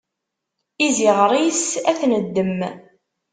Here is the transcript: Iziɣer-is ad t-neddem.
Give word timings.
Iziɣer-is 0.85 1.63
ad 1.89 1.95
t-neddem. 1.99 2.57